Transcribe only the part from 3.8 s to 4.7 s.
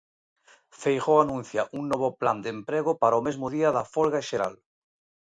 folga xeral.